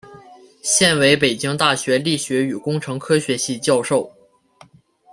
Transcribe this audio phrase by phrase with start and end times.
[0.63, 4.11] 现为北京大学力学与工程科学系教授。